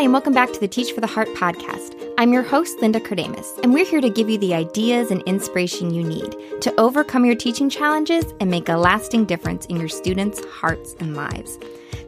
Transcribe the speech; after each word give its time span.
Hi, 0.00 0.04
and 0.04 0.14
welcome 0.14 0.32
back 0.32 0.50
to 0.54 0.58
the 0.58 0.66
Teach 0.66 0.92
for 0.92 1.02
the 1.02 1.06
Heart 1.06 1.28
podcast. 1.34 1.94
I'm 2.16 2.32
your 2.32 2.42
host, 2.42 2.80
Linda 2.80 3.00
Kardamis, 3.00 3.58
and 3.62 3.74
we're 3.74 3.84
here 3.84 4.00
to 4.00 4.08
give 4.08 4.30
you 4.30 4.38
the 4.38 4.54
ideas 4.54 5.10
and 5.10 5.20
inspiration 5.24 5.92
you 5.92 6.02
need 6.02 6.34
to 6.62 6.74
overcome 6.80 7.26
your 7.26 7.34
teaching 7.34 7.68
challenges 7.68 8.24
and 8.40 8.50
make 8.50 8.70
a 8.70 8.78
lasting 8.78 9.26
difference 9.26 9.66
in 9.66 9.76
your 9.76 9.90
students' 9.90 10.42
hearts 10.46 10.96
and 11.00 11.14
lives. 11.14 11.58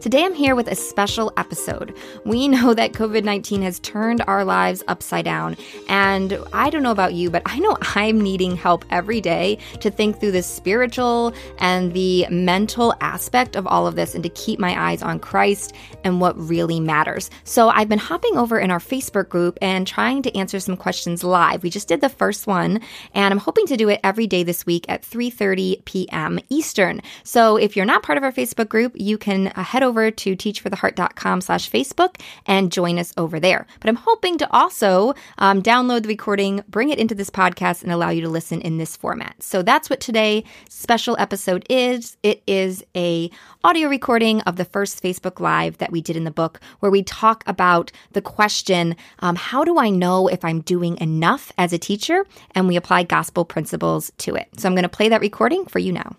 Today 0.03 0.25
I'm 0.25 0.35
here 0.35 0.57
with 0.57 0.67
a 0.67 0.75
special 0.75 1.33
episode. 1.37 1.95
We 2.25 2.49
know 2.49 2.75
that 2.75 2.93
COVID 2.93 3.23
19 3.23 3.63
has 3.63 3.79
turned 3.79 4.21
our 4.27 4.45
lives 4.45 4.83
upside 4.89 5.25
down. 5.25 5.57
And 5.89 6.37
I 6.53 6.71
don't 6.71 6.83
know 6.83 6.91
about 6.91 7.15
you, 7.15 7.31
but 7.31 7.43
I 7.47 7.61
know 7.61 7.79
I'm 7.95 8.21
needing 8.21 8.57
help 8.57 8.85
every 8.91 9.21
day 9.21 9.59
to 9.79 9.93
think 9.93 10.19
through 10.19 10.33
the 10.33 10.43
spiritual 10.43 11.33
and 11.59 11.93
the 11.93 12.27
mental 12.31 12.97
aspect 13.01 13.55
of 13.55 13.65
all 13.69 13.87
of 13.87 13.95
this 13.95 14.17
and 14.17 14.25
to 14.25 14.29
keep 14.31 14.59
my 14.59 14.91
eyes 14.91 15.05
on 15.05 15.21
Christ 15.21 15.73
and 16.03 16.21
what 16.21 16.37
really 16.37 16.81
matters. 16.81 17.31
So 17.45 17.69
I've 17.69 17.89
been 17.89 18.01
hopping 18.01 18.37
over 18.37 18.59
in 18.59 18.73
our 18.73 18.81
Facebook 18.81 19.29
group 19.29 19.57
and 19.63 19.87
trying 19.87 20.23
to 20.23 20.37
answer 20.37 20.59
some 20.59 20.77
questions 20.77 21.23
live. 21.23 21.63
We 21.63 21.71
just 21.71 21.87
did 21.87 22.01
the 22.01 22.09
first 22.09 22.49
one 22.49 22.81
and 23.15 23.33
I'm 23.33 23.39
hoping 23.39 23.67
to 23.67 23.77
do 23.77 23.89
it 23.89 24.01
every 24.03 24.27
day 24.27 24.43
this 24.43 24.67
week 24.67 24.85
at 24.89 25.03
3:30 25.03 25.85
p.m. 25.85 26.41
Eastern. 26.49 27.03
So 27.23 27.57
if 27.57 27.77
you're 27.77 27.87
not 27.87 28.03
part 28.03 28.19
of 28.19 28.25
our 28.25 28.33
Facebook 28.33 28.69
group, 28.69 28.95
you 28.97 29.17
can 29.17 29.47
uh, 29.47 29.63
head 29.63 29.85
over 29.85 29.92
over 29.93 30.11
to 30.11 30.35
teachfortheheart.com 30.35 31.43
slash 31.43 31.71
Facebook 31.71 32.19
and 32.47 32.73
join 32.73 32.99
us 32.99 33.13
over 33.19 33.39
there. 33.39 33.67
But 33.79 33.91
I'm 33.91 33.97
hoping 33.97 34.39
to 34.39 34.51
also 34.51 35.13
um, 35.37 35.63
download 35.63 36.03
the 36.03 36.09
recording, 36.09 36.65
bring 36.67 36.89
it 36.89 36.99
into 36.99 37.15
this 37.15 37.29
podcast, 37.29 37.83
and 37.83 37.93
allow 37.93 38.09
you 38.09 38.23
to 38.23 38.31
listen 38.31 38.63
in 38.63 38.79
this 38.79 38.97
format. 38.97 39.43
So 39.43 39.61
that's 39.63 39.91
what 39.91 40.01
today's 40.01 40.45
special 40.71 41.15
episode 41.19 41.67
is. 41.69 42.17
It 42.23 42.43
is 42.47 42.83
a 42.97 43.31
audio 43.65 43.87
recording 43.91 44.41
of 44.43 44.57
the 44.57 44.65
first 44.65 45.03
Facebook 45.03 45.41
Live 45.41 45.77
that 45.77 45.93
we 45.93 46.01
did 46.01 46.17
in 46.17 46.25
the 46.25 46.31
book, 46.31 46.59
where 46.81 46.91
we 46.91 47.03
talk 47.03 47.45
about 47.47 47.93
the 48.13 48.23
question, 48.23 48.97
um, 49.19 49.37
how 49.37 49.63
do 49.63 49.79
I 49.79 49.91
know 49.91 50.27
if 50.27 50.43
I'm 50.43 50.63
doing 50.63 50.97
enough 51.03 51.53
as 51.59 51.75
a 51.75 51.79
teacher? 51.79 52.25
And 52.55 52.67
we 52.67 52.77
apply 52.77 53.03
gospel 53.03 53.45
principles 53.45 54.11
to 54.19 54.37
it. 54.37 54.49
So 54.57 54.69
I'm 54.69 54.75
going 54.75 54.85
to 54.85 54.89
play 54.89 55.11
that 55.11 55.21
recording 55.21 55.67
for 55.67 55.81
you 55.81 55.93
now. 55.93 56.17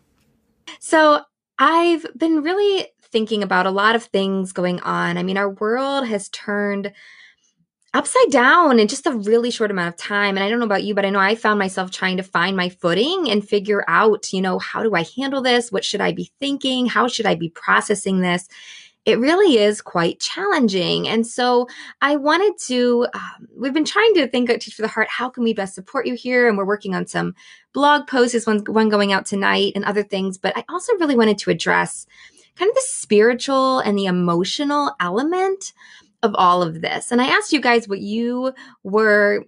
So 0.79 1.21
I've 1.59 2.05
been 2.17 2.43
really 2.43 2.87
thinking 3.13 3.43
about 3.43 3.65
a 3.65 3.71
lot 3.71 3.95
of 3.95 4.03
things 4.03 4.51
going 4.51 4.81
on. 4.81 5.17
I 5.17 5.23
mean, 5.23 5.37
our 5.37 5.51
world 5.51 6.07
has 6.07 6.27
turned 6.29 6.91
upside 7.93 8.31
down 8.31 8.79
in 8.79 8.87
just 8.87 9.05
a 9.05 9.11
really 9.11 9.51
short 9.51 9.69
amount 9.69 9.93
of 9.93 9.97
time. 9.97 10.35
And 10.35 10.43
I 10.43 10.49
don't 10.49 10.59
know 10.59 10.65
about 10.65 10.83
you, 10.83 10.95
but 10.95 11.05
I 11.05 11.11
know 11.11 11.19
I 11.19 11.35
found 11.35 11.59
myself 11.59 11.91
trying 11.91 12.17
to 12.17 12.23
find 12.23 12.57
my 12.57 12.69
footing 12.69 13.29
and 13.29 13.47
figure 13.47 13.85
out, 13.87 14.33
you 14.33 14.41
know, 14.41 14.57
how 14.57 14.81
do 14.81 14.95
I 14.95 15.05
handle 15.15 15.43
this? 15.43 15.71
What 15.71 15.85
should 15.85 16.01
I 16.01 16.11
be 16.11 16.31
thinking? 16.39 16.87
How 16.87 17.07
should 17.07 17.27
I 17.27 17.35
be 17.35 17.49
processing 17.49 18.21
this? 18.21 18.49
It 19.05 19.19
really 19.19 19.59
is 19.59 19.81
quite 19.81 20.21
challenging. 20.21 21.07
And 21.09 21.27
so 21.27 21.67
I 22.01 22.15
wanted 22.15 22.53
to, 22.67 23.05
um, 23.13 23.47
we've 23.55 23.73
been 23.73 23.85
trying 23.85 24.13
to 24.15 24.27
think 24.27 24.49
at 24.49 24.61
Teach 24.61 24.73
for 24.73 24.81
the 24.81 24.87
Heart, 24.87 25.09
how 25.09 25.29
can 25.29 25.43
we 25.43 25.53
best 25.53 25.75
support 25.75 26.07
you 26.07 26.15
here? 26.15 26.47
And 26.47 26.57
we're 26.57 26.65
working 26.65 26.95
on 26.95 27.05
some 27.05 27.35
blog 27.73 28.07
posts, 28.07 28.33
is 28.33 28.47
one, 28.47 28.63
one 28.65 28.89
going 28.89 29.11
out 29.11 29.25
tonight 29.25 29.73
and 29.75 29.83
other 29.83 30.03
things. 30.03 30.37
But 30.37 30.57
I 30.57 30.63
also 30.69 30.93
really 30.93 31.17
wanted 31.17 31.37
to 31.39 31.51
address 31.51 32.07
kind 32.57 32.69
of 32.69 32.75
the 32.75 32.83
spiritual 32.85 33.79
and 33.79 33.97
the 33.97 34.05
emotional 34.05 34.95
element 34.99 35.73
of 36.21 36.33
all 36.35 36.61
of 36.61 36.81
this. 36.81 37.11
And 37.11 37.21
I 37.21 37.27
asked 37.27 37.53
you 37.53 37.61
guys 37.61 37.87
what 37.87 37.99
you 37.99 38.53
were 38.83 39.45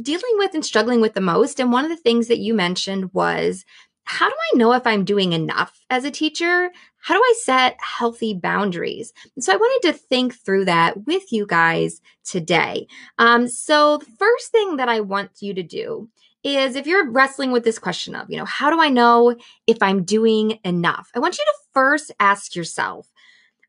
dealing 0.00 0.34
with 0.34 0.54
and 0.54 0.64
struggling 0.64 1.00
with 1.00 1.14
the 1.14 1.20
most. 1.20 1.60
And 1.60 1.72
one 1.72 1.84
of 1.84 1.90
the 1.90 1.96
things 1.96 2.28
that 2.28 2.38
you 2.38 2.54
mentioned 2.54 3.12
was 3.12 3.64
how 4.04 4.28
do 4.28 4.34
I 4.34 4.56
know 4.56 4.72
if 4.72 4.86
I'm 4.86 5.04
doing 5.04 5.32
enough 5.32 5.78
as 5.88 6.04
a 6.04 6.10
teacher? 6.10 6.70
How 6.98 7.14
do 7.14 7.20
I 7.20 7.34
set 7.42 7.76
healthy 7.80 8.34
boundaries? 8.34 9.12
And 9.36 9.44
so 9.44 9.52
I 9.52 9.56
wanted 9.56 9.92
to 9.92 9.98
think 9.98 10.34
through 10.34 10.64
that 10.64 11.06
with 11.06 11.30
you 11.30 11.46
guys 11.46 12.00
today. 12.24 12.88
Um, 13.18 13.46
so 13.46 13.98
the 13.98 14.10
first 14.18 14.50
thing 14.50 14.76
that 14.76 14.88
I 14.88 15.00
want 15.00 15.30
you 15.40 15.54
to 15.54 15.62
do 15.62 16.08
is 16.42 16.76
if 16.76 16.86
you're 16.86 17.10
wrestling 17.10 17.52
with 17.52 17.64
this 17.64 17.78
question 17.78 18.14
of, 18.14 18.30
you 18.30 18.36
know, 18.36 18.44
how 18.44 18.70
do 18.70 18.80
I 18.80 18.88
know 18.88 19.36
if 19.66 19.78
I'm 19.82 20.04
doing 20.04 20.58
enough? 20.64 21.10
I 21.14 21.18
want 21.18 21.38
you 21.38 21.44
to 21.44 21.58
first 21.72 22.12
ask 22.18 22.56
yourself, 22.56 23.08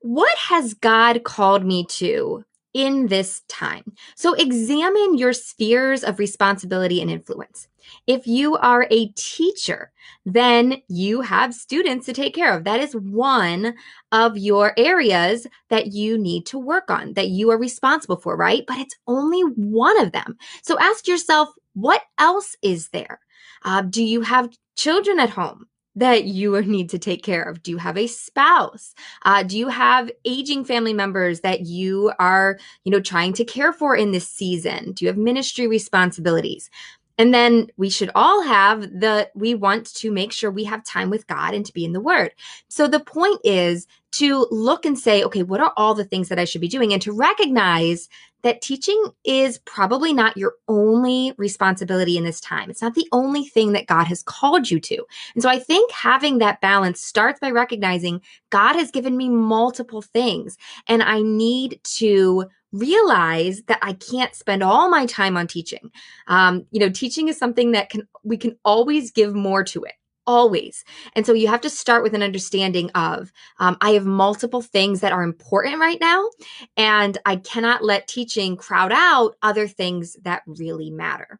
what 0.01 0.35
has 0.37 0.73
God 0.73 1.23
called 1.23 1.65
me 1.65 1.85
to 1.89 2.43
in 2.73 3.07
this 3.07 3.41
time? 3.49 3.83
So 4.15 4.33
examine 4.33 5.17
your 5.17 5.33
spheres 5.33 6.03
of 6.03 6.19
responsibility 6.19 7.01
and 7.01 7.11
influence. 7.11 7.67
If 8.07 8.25
you 8.25 8.55
are 8.57 8.87
a 8.89 9.07
teacher, 9.09 9.91
then 10.25 10.81
you 10.87 11.21
have 11.21 11.53
students 11.53 12.05
to 12.05 12.13
take 12.13 12.33
care 12.33 12.55
of. 12.55 12.63
That 12.63 12.79
is 12.79 12.93
one 12.93 13.75
of 14.11 14.37
your 14.37 14.73
areas 14.77 15.45
that 15.69 15.87
you 15.87 16.17
need 16.17 16.45
to 16.47 16.59
work 16.59 16.89
on, 16.89 17.13
that 17.13 17.29
you 17.29 17.51
are 17.51 17.57
responsible 17.57 18.17
for, 18.17 18.37
right? 18.37 18.63
But 18.67 18.77
it's 18.77 18.95
only 19.07 19.41
one 19.41 19.99
of 19.99 20.13
them. 20.13 20.37
So 20.63 20.79
ask 20.79 21.07
yourself, 21.07 21.49
what 21.73 22.01
else 22.17 22.55
is 22.61 22.89
there? 22.89 23.19
Uh, 23.63 23.81
do 23.81 24.03
you 24.03 24.21
have 24.21 24.49
children 24.75 25.19
at 25.19 25.29
home? 25.31 25.67
that 25.95 26.25
you 26.25 26.61
need 26.65 26.89
to 26.89 26.99
take 26.99 27.23
care 27.23 27.43
of? 27.43 27.63
Do 27.63 27.71
you 27.71 27.77
have 27.77 27.97
a 27.97 28.07
spouse? 28.07 28.93
Uh, 29.23 29.43
do 29.43 29.57
you 29.57 29.67
have 29.67 30.11
aging 30.25 30.65
family 30.65 30.93
members 30.93 31.41
that 31.41 31.65
you 31.65 32.11
are, 32.19 32.57
you 32.83 32.91
know, 32.91 33.01
trying 33.01 33.33
to 33.33 33.45
care 33.45 33.73
for 33.73 33.95
in 33.95 34.11
this 34.11 34.27
season? 34.27 34.93
Do 34.93 35.05
you 35.05 35.09
have 35.09 35.17
ministry 35.17 35.67
responsibilities? 35.67 36.69
And 37.17 37.33
then 37.33 37.67
we 37.77 37.89
should 37.89 38.09
all 38.15 38.41
have 38.41 38.81
the, 38.81 39.29
we 39.35 39.53
want 39.53 39.93
to 39.95 40.11
make 40.11 40.31
sure 40.31 40.49
we 40.49 40.63
have 40.63 40.83
time 40.83 41.09
with 41.11 41.27
God 41.27 41.53
and 41.53 41.63
to 41.65 41.73
be 41.73 41.85
in 41.85 41.93
the 41.93 41.99
Word. 41.99 42.31
So 42.67 42.87
the 42.87 42.99
point 42.99 43.39
is 43.43 43.85
to 44.13 44.47
look 44.49 44.85
and 44.85 44.97
say, 44.97 45.23
okay, 45.23 45.43
what 45.43 45.61
are 45.61 45.73
all 45.77 45.93
the 45.93 46.05
things 46.05 46.29
that 46.29 46.39
I 46.39 46.45
should 46.45 46.61
be 46.61 46.67
doing? 46.67 46.93
And 46.93 47.01
to 47.03 47.11
recognize 47.11 48.09
that 48.43 48.61
teaching 48.61 49.01
is 49.23 49.59
probably 49.59 50.13
not 50.13 50.37
your 50.37 50.55
only 50.67 51.33
responsibility 51.37 52.17
in 52.17 52.23
this 52.23 52.41
time. 52.41 52.69
It's 52.69 52.81
not 52.81 52.95
the 52.95 53.07
only 53.11 53.45
thing 53.45 53.73
that 53.73 53.87
God 53.87 54.05
has 54.05 54.23
called 54.23 54.69
you 54.69 54.79
to. 54.79 55.05
And 55.33 55.43
so 55.43 55.49
I 55.49 55.59
think 55.59 55.91
having 55.91 56.39
that 56.39 56.61
balance 56.61 57.01
starts 57.01 57.39
by 57.39 57.51
recognizing 57.51 58.21
God 58.49 58.75
has 58.75 58.91
given 58.91 59.17
me 59.17 59.29
multiple 59.29 60.01
things 60.01 60.57
and 60.87 61.03
I 61.03 61.21
need 61.21 61.79
to 61.95 62.45
realize 62.71 63.63
that 63.63 63.79
I 63.81 63.93
can't 63.93 64.33
spend 64.33 64.63
all 64.63 64.89
my 64.89 65.05
time 65.05 65.35
on 65.35 65.47
teaching. 65.47 65.91
Um, 66.27 66.65
you 66.71 66.79
know, 66.79 66.89
teaching 66.89 67.27
is 67.27 67.37
something 67.37 67.71
that 67.71 67.89
can, 67.89 68.07
we 68.23 68.37
can 68.37 68.57
always 68.63 69.11
give 69.11 69.35
more 69.35 69.63
to 69.65 69.83
it 69.83 69.93
always. 70.27 70.83
And 71.15 71.25
so 71.25 71.33
you 71.33 71.47
have 71.47 71.61
to 71.61 71.69
start 71.69 72.03
with 72.03 72.13
an 72.13 72.23
understanding 72.23 72.89
of 72.91 73.31
um, 73.59 73.77
I 73.81 73.91
have 73.91 74.05
multiple 74.05 74.61
things 74.61 75.01
that 75.01 75.11
are 75.11 75.23
important 75.23 75.79
right 75.79 75.99
now, 75.99 76.29
and 76.77 77.17
I 77.25 77.37
cannot 77.37 77.83
let 77.83 78.07
teaching 78.07 78.55
crowd 78.57 78.91
out 78.93 79.35
other 79.41 79.67
things 79.67 80.17
that 80.23 80.43
really 80.45 80.89
matter. 80.89 81.39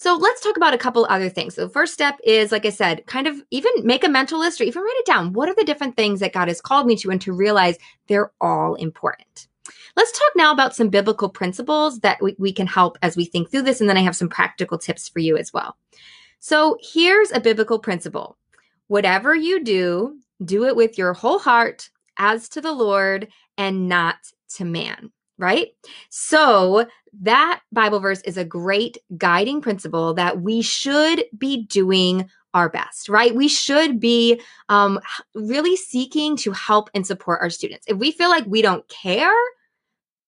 So 0.00 0.16
let's 0.16 0.40
talk 0.40 0.56
about 0.56 0.72
a 0.72 0.78
couple 0.78 1.06
other 1.10 1.28
things. 1.28 1.56
So 1.56 1.66
the 1.66 1.72
first 1.72 1.92
step 1.92 2.18
is, 2.24 2.52
like 2.52 2.64
I 2.64 2.70
said, 2.70 3.04
kind 3.04 3.26
of 3.26 3.36
even 3.50 3.70
make 3.82 4.02
a 4.02 4.08
mental 4.08 4.38
list 4.38 4.58
or 4.58 4.64
even 4.64 4.82
write 4.82 4.96
it 4.96 5.04
down. 5.04 5.34
What 5.34 5.50
are 5.50 5.54
the 5.54 5.62
different 5.62 5.94
things 5.94 6.20
that 6.20 6.32
God 6.32 6.48
has 6.48 6.62
called 6.62 6.86
me 6.86 6.96
to 6.96 7.10
and 7.10 7.20
to 7.20 7.34
realize 7.34 7.76
they're 8.06 8.32
all 8.40 8.76
important. 8.76 9.48
Let's 9.96 10.18
talk 10.18 10.30
now 10.36 10.52
about 10.52 10.74
some 10.74 10.88
biblical 10.88 11.28
principles 11.28 12.00
that 12.00 12.22
we, 12.22 12.34
we 12.38 12.50
can 12.50 12.66
help 12.66 12.96
as 13.02 13.14
we 13.14 13.26
think 13.26 13.50
through 13.50 13.62
this. 13.62 13.80
And 13.80 13.90
then 13.90 13.98
I 13.98 14.02
have 14.02 14.16
some 14.16 14.30
practical 14.30 14.78
tips 14.78 15.06
for 15.06 15.18
you 15.18 15.36
as 15.36 15.52
well. 15.52 15.76
So 16.40 16.78
here's 16.80 17.30
a 17.30 17.40
biblical 17.40 17.78
principle 17.78 18.36
whatever 18.88 19.36
you 19.36 19.62
do, 19.62 20.18
do 20.44 20.64
it 20.64 20.74
with 20.74 20.98
your 20.98 21.12
whole 21.12 21.38
heart 21.38 21.90
as 22.18 22.48
to 22.48 22.60
the 22.60 22.72
Lord 22.72 23.28
and 23.56 23.88
not 23.88 24.16
to 24.56 24.64
man, 24.64 25.12
right? 25.38 25.68
So 26.08 26.86
that 27.20 27.60
Bible 27.70 28.00
verse 28.00 28.20
is 28.22 28.36
a 28.36 28.44
great 28.44 28.98
guiding 29.16 29.60
principle 29.60 30.12
that 30.14 30.40
we 30.40 30.60
should 30.60 31.24
be 31.38 31.64
doing 31.64 32.28
our 32.52 32.68
best, 32.68 33.08
right? 33.08 33.34
We 33.34 33.46
should 33.46 34.00
be 34.00 34.40
um, 34.68 34.98
really 35.34 35.76
seeking 35.76 36.36
to 36.38 36.50
help 36.50 36.90
and 36.94 37.06
support 37.06 37.40
our 37.40 37.50
students. 37.50 37.86
If 37.86 37.98
we 37.98 38.10
feel 38.10 38.28
like 38.28 38.44
we 38.46 38.60
don't 38.60 38.86
care, 38.88 39.32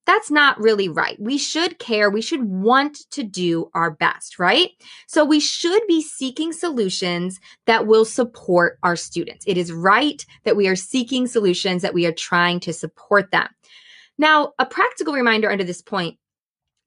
that's 0.05 0.31
not 0.31 0.61
really 0.61 0.89
right. 0.89 1.17
We 1.21 1.39
should 1.39 1.79
care. 1.79 2.11
We 2.11 2.23
should 2.23 2.43
want 2.43 2.99
to 3.11 3.23
do 3.23 3.71
our 3.75 3.91
best, 3.91 4.39
right? 4.39 4.71
So 5.07 5.25
we 5.25 5.39
should 5.39 5.83
be 5.87 6.03
seeking 6.03 6.53
solutions 6.53 7.39
that 7.67 7.87
will 7.87 8.05
support 8.05 8.79
our 8.83 8.97
students. 8.97 9.45
It 9.47 9.57
is 9.57 9.73
right 9.73 10.25
that 10.45 10.57
we 10.57 10.67
are 10.67 10.77
seeking 10.77 11.27
solutions 11.27 11.83
that 11.83 11.95
we 11.95 12.07
are 12.07 12.13
trying 12.13 12.61
to 12.61 12.73
support 12.73 13.31
them. 13.31 13.49
Now, 14.19 14.53
a 14.59 14.67
practical 14.67 15.15
reminder 15.15 15.51
under 15.51 15.65
this 15.65 15.83
point 15.83 16.19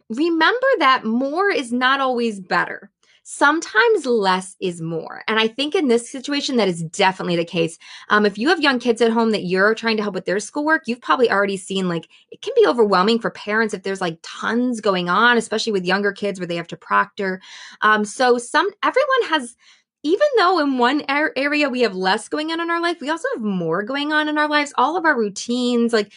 remember 0.09 0.67
that 0.79 1.03
more 1.03 1.49
is 1.49 1.71
not 1.71 1.99
always 1.99 2.39
better 2.39 2.91
sometimes 3.27 4.05
less 4.05 4.55
is 4.61 4.81
more. 4.81 5.23
And 5.27 5.39
I 5.39 5.47
think 5.47 5.73
in 5.73 5.87
this 5.87 6.09
situation, 6.09 6.57
that 6.57 6.67
is 6.67 6.83
definitely 6.83 7.35
the 7.35 7.43
case. 7.43 7.79
Um, 8.09 8.23
if 8.23 8.37
you 8.37 8.49
have 8.49 8.61
young 8.61 8.77
kids 8.77 9.01
at 9.01 9.11
home 9.11 9.31
that 9.31 9.45
you're 9.45 9.73
trying 9.73 9.97
to 9.97 10.03
help 10.03 10.13
with 10.13 10.25
their 10.25 10.39
schoolwork, 10.39 10.83
you've 10.85 11.01
probably 11.01 11.31
already 11.31 11.57
seen 11.57 11.89
like 11.89 12.07
it 12.29 12.43
can 12.43 12.53
be 12.55 12.67
overwhelming 12.67 13.17
for 13.17 13.31
parents 13.31 13.73
if 13.73 13.81
there's 13.81 13.99
like 13.99 14.19
tons 14.21 14.79
going 14.79 15.09
on, 15.09 15.37
especially 15.37 15.73
with 15.73 15.85
younger 15.85 16.11
kids 16.11 16.39
where 16.39 16.45
they 16.45 16.55
have 16.55 16.67
to 16.67 16.77
proctor. 16.77 17.41
Um, 17.81 18.05
so 18.05 18.37
some 18.37 18.69
everyone 18.83 19.29
has 19.29 19.55
even 20.03 20.27
though 20.37 20.59
in 20.59 20.77
one 20.77 21.01
area 21.09 21.67
we 21.67 21.81
have 21.81 21.95
less 21.95 22.29
going 22.29 22.51
on 22.51 22.61
in 22.61 22.69
our 22.69 22.79
life, 22.79 22.97
we 23.01 23.09
also 23.09 23.27
have 23.33 23.43
more 23.43 23.81
going 23.81 24.13
on 24.13 24.29
in 24.29 24.37
our 24.37 24.47
lives. 24.47 24.71
All 24.77 24.95
of 24.95 25.03
our 25.03 25.17
routines, 25.17 25.93
like 25.93 26.13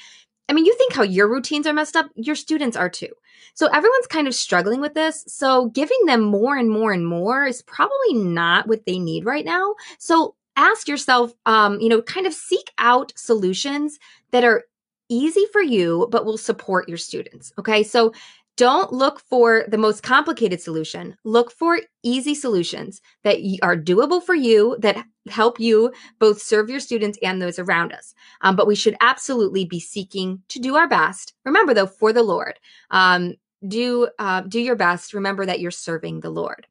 I 0.48 0.54
mean, 0.54 0.64
you 0.64 0.74
think 0.76 0.94
how 0.94 1.02
your 1.02 1.28
routines 1.28 1.66
are 1.66 1.72
messed 1.72 1.96
up, 1.96 2.10
your 2.14 2.34
students 2.34 2.76
are 2.76 2.88
too. 2.88 3.10
So 3.54 3.66
everyone's 3.66 4.06
kind 4.06 4.26
of 4.26 4.34
struggling 4.34 4.80
with 4.80 4.94
this. 4.94 5.24
So 5.26 5.66
giving 5.66 5.98
them 6.06 6.22
more 6.22 6.56
and 6.56 6.70
more 6.70 6.92
and 6.92 7.06
more 7.06 7.44
is 7.44 7.62
probably 7.62 8.14
not 8.14 8.66
what 8.66 8.86
they 8.86 8.98
need 8.98 9.24
right 9.24 9.44
now. 9.44 9.74
So 9.98 10.34
ask 10.56 10.88
yourself, 10.88 11.32
um, 11.46 11.80
you 11.80 11.88
know, 11.88 12.02
kind 12.02 12.26
of 12.26 12.34
seek 12.34 12.72
out 12.78 13.12
solutions 13.16 13.98
that 14.30 14.44
are 14.44 14.64
easy 15.08 15.46
for 15.52 15.62
you, 15.62 16.06
but 16.10 16.24
will 16.24 16.38
support 16.38 16.88
your 16.88 16.98
students. 16.98 17.52
Okay. 17.58 17.82
So 17.82 18.12
don't 18.58 18.92
look 18.92 19.20
for 19.20 19.64
the 19.68 19.78
most 19.78 20.02
complicated 20.02 20.60
solution. 20.60 21.16
Look 21.24 21.52
for 21.52 21.80
easy 22.02 22.34
solutions 22.34 23.00
that 23.22 23.38
are 23.62 23.76
doable 23.76 24.20
for 24.20 24.34
you, 24.34 24.76
that 24.80 25.04
help 25.30 25.60
you 25.60 25.92
both 26.18 26.42
serve 26.42 26.68
your 26.68 26.80
students 26.80 27.18
and 27.22 27.40
those 27.40 27.60
around 27.60 27.92
us. 27.92 28.14
Um, 28.40 28.56
but 28.56 28.66
we 28.66 28.74
should 28.74 28.96
absolutely 29.00 29.64
be 29.64 29.78
seeking 29.78 30.42
to 30.48 30.58
do 30.58 30.74
our 30.74 30.88
best. 30.88 31.34
Remember, 31.44 31.72
though, 31.72 31.86
for 31.86 32.12
the 32.12 32.24
Lord. 32.24 32.58
Um, 32.90 33.34
do 33.66 34.08
uh, 34.18 34.40
do 34.42 34.60
your 34.60 34.76
best. 34.76 35.14
Remember 35.14 35.46
that 35.46 35.60
you're 35.60 35.70
serving 35.70 36.20
the 36.20 36.30
Lord. 36.30 36.66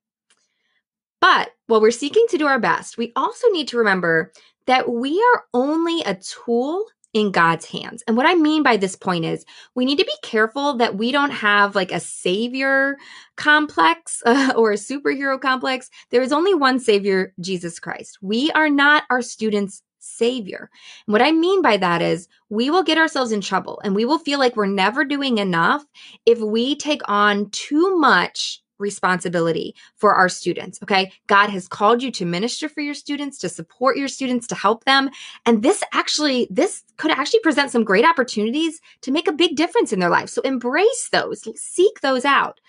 But 1.22 1.52
while 1.68 1.82
we're 1.82 1.92
seeking 1.92 2.26
to 2.30 2.38
do 2.38 2.48
our 2.48 2.60
best, 2.60 2.98
we 2.98 3.14
also 3.16 3.48
need 3.50 3.70
to 3.70 3.78
remember 3.78 4.34
that 4.66 4.90
we 4.90 5.24
are 5.34 5.46
only 5.54 6.02
a 6.02 6.16
tool 6.16 6.86
in 7.18 7.32
God's 7.32 7.66
hands. 7.66 8.04
And 8.08 8.16
what 8.16 8.26
I 8.26 8.36
mean 8.36 8.64
by 8.64 8.78
this 8.78 8.96
point 8.96 9.26
is 9.26 9.46
we 9.76 9.86
need 9.86 9.98
to 9.98 10.06
be 10.06 10.16
careful 10.22 10.78
that 10.78 10.96
we 10.96 11.12
don't 11.12 11.32
have 11.32 11.76
like 11.76 11.92
a 11.92 12.00
savior 12.00 12.98
complex 13.36 14.22
uh, 14.26 14.54
or 14.56 14.72
a 14.72 14.76
superhero 14.76 15.40
complex. 15.40 15.90
There 16.12 16.22
is 16.22 16.32
only 16.32 16.54
one 16.54 16.80
savior, 16.80 17.34
Jesus 17.40 17.80
Christ. 17.80 18.20
We 18.22 18.52
are 18.52 18.70
not 18.70 19.04
our 19.10 19.22
students' 19.22 19.82
savior. 20.00 20.70
And 21.06 21.12
what 21.12 21.22
I 21.22 21.32
mean 21.32 21.62
by 21.62 21.78
that 21.78 22.02
is 22.02 22.28
we 22.50 22.70
will 22.70 22.84
get 22.84 22.98
ourselves 22.98 23.32
in 23.32 23.42
trouble 23.42 23.82
and 23.84 23.96
we 23.96 24.06
will 24.06 24.20
feel 24.20 24.40
like 24.40 24.56
we're 24.56 24.68
never 24.68 25.04
doing 25.04 25.38
enough 25.38 25.84
if 26.26 26.40
we 26.40 26.76
take 26.76 27.02
on 27.10 27.50
too 27.50 27.98
much 27.98 28.62
responsibility 28.80 29.76
for 29.96 30.16
our 30.16 30.30
students. 30.30 30.80
Okay. 30.84 31.12
God 31.28 31.50
has 31.50 31.68
called 31.68 32.02
you 32.04 32.12
to 32.12 32.26
minister 32.26 32.70
for 32.70 32.82
your 32.82 32.94
students, 32.94 33.38
to 33.40 33.50
support 33.50 33.98
your 33.98 34.08
students, 34.08 34.48
to 34.48 34.56
help 34.56 34.86
them. 34.86 35.10
And 35.46 35.64
this 35.64 35.84
actually, 35.94 36.48
this 36.50 36.84
could 36.98 37.12
actually 37.12 37.40
present 37.40 37.72
some 37.72 37.84
great 37.84 38.06
opportunities 38.06 38.80
to 39.02 39.12
make 39.12 39.28
a 39.28 39.34
big 39.34 39.56
difference 39.56 39.94
in 39.94 40.00
their 40.00 40.10
life. 40.10 40.30
So 40.30 40.42
embrace 40.42 41.10
those, 41.12 41.48
seek 41.56 42.02
those 42.02 42.26
out, 42.26 42.60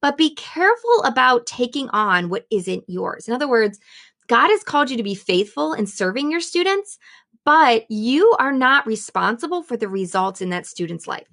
but 0.00 0.16
be 0.16 0.34
careful 0.34 1.02
about 1.04 1.46
taking 1.46 1.88
on 1.90 2.28
what 2.28 2.46
isn't 2.50 2.84
yours. 2.86 3.28
In 3.28 3.34
other 3.34 3.48
words, 3.48 3.78
God 4.28 4.48
has 4.48 4.62
called 4.62 4.90
you 4.90 4.96
to 4.96 5.02
be 5.02 5.14
faithful 5.14 5.72
in 5.72 5.86
serving 5.86 6.30
your 6.30 6.40
students, 6.40 6.98
but 7.44 7.90
you 7.90 8.36
are 8.38 8.52
not 8.52 8.86
responsible 8.86 9.62
for 9.62 9.76
the 9.76 9.88
results 9.88 10.42
in 10.42 10.50
that 10.50 10.66
student's 10.66 11.06
life. 11.06 11.28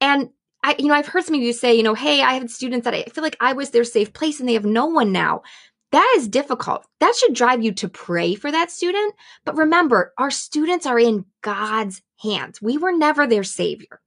And 0.00 0.28
I, 0.66 0.74
you 0.80 0.88
know, 0.88 0.94
I've 0.94 1.06
heard 1.06 1.22
some 1.22 1.36
of 1.36 1.40
you 1.40 1.52
say, 1.52 1.76
you 1.76 1.84
know, 1.84 1.94
hey, 1.94 2.22
I 2.22 2.32
have 2.34 2.50
students 2.50 2.84
that 2.84 2.92
I 2.92 3.04
feel 3.04 3.22
like 3.22 3.36
I 3.38 3.52
was 3.52 3.70
their 3.70 3.84
safe 3.84 4.12
place 4.12 4.40
and 4.40 4.48
they 4.48 4.54
have 4.54 4.64
no 4.64 4.86
one 4.86 5.12
now. 5.12 5.42
That 5.92 6.14
is 6.16 6.26
difficult. 6.26 6.84
That 6.98 7.14
should 7.14 7.34
drive 7.34 7.62
you 7.62 7.70
to 7.74 7.88
pray 7.88 8.34
for 8.34 8.50
that 8.50 8.72
student. 8.72 9.14
But 9.44 9.56
remember, 9.56 10.12
our 10.18 10.32
students 10.32 10.84
are 10.84 10.98
in 10.98 11.24
God's 11.40 12.02
hands. 12.20 12.60
We 12.60 12.78
were 12.78 12.90
never 12.90 13.28
their 13.28 13.44
savior 13.44 14.00